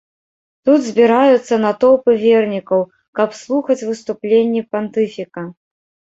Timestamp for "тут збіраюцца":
0.69-1.59